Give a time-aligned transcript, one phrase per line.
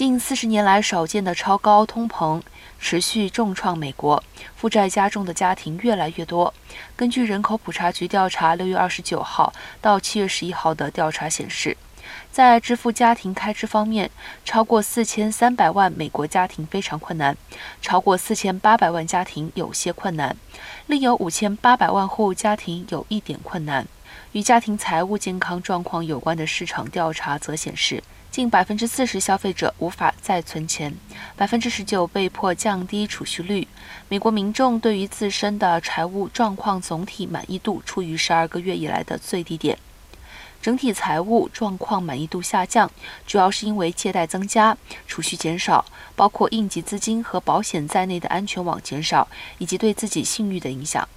[0.00, 2.40] 近四十年来少见的超高通膨
[2.78, 4.24] 持续重创美国，
[4.56, 6.54] 负债加重的家庭越来越多。
[6.96, 9.52] 根据人口普查局调查，六月二十九号
[9.82, 11.76] 到七月十一号的调查显示，
[12.32, 14.10] 在支付家庭开支方面，
[14.42, 17.36] 超过四千三百万美国家庭非常困难，
[17.82, 20.34] 超过四千八百万家庭有些困难，
[20.86, 23.86] 另有五千八百万户家庭有一点困难。
[24.32, 28.02] 与家庭财务健康状况有关的市场调查则显示。
[28.30, 30.94] 近百分之四十消费者无法再存钱，
[31.36, 33.66] 百分之十九被迫降低储蓄率。
[34.08, 39.76] 美国民众对于自身的财务状况总体满意度处于十二个月以来的最低点，
[40.62, 42.88] 整体财务状况满意度下降，
[43.26, 45.84] 主要是因为借贷增加、储蓄减少，
[46.14, 49.26] 包括应急资金和保险在内的安全网减少，
[49.58, 51.08] 以及对自己信誉的影响。